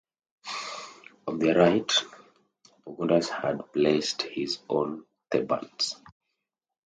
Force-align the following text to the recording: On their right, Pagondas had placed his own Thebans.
On 1.27 1.37
their 1.37 1.59
right, 1.59 1.87
Pagondas 2.83 3.29
had 3.29 3.71
placed 3.71 4.23
his 4.23 4.57
own 4.67 5.05
Thebans. 5.29 5.95